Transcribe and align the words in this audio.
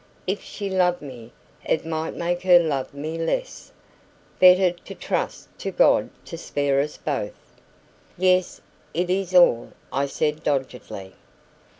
If 0.25 0.41
she 0.41 0.67
loved 0.67 1.03
me, 1.03 1.31
it 1.63 1.85
might 1.85 2.15
make 2.15 2.41
her 2.41 2.57
love 2.57 2.91
me 2.91 3.19
less; 3.19 3.71
better 4.39 4.71
to 4.71 4.95
trust 4.95 5.49
to 5.59 5.69
God 5.69 6.09
to 6.25 6.39
spare 6.39 6.81
us 6.81 6.97
both. 6.97 7.39
"Yes, 8.17 8.61
it 8.95 9.11
is 9.11 9.35
all," 9.35 9.73
I 9.93 10.07
said 10.07 10.41
doggedly. 10.43 11.13